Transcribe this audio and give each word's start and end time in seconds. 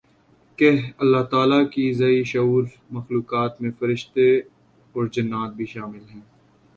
کہ 0.59 0.69
اللہ 0.97 1.23
تعالیٰ 1.31 1.61
کی 1.71 1.91
ذی 1.93 2.23
شعور 2.23 2.63
مخلوقات 2.91 3.61
میں 3.61 3.71
فرشتے 3.79 4.27
اورجنات 4.95 5.53
بھی 5.55 5.65
شامل 5.65 6.03
ہیں 6.09 6.21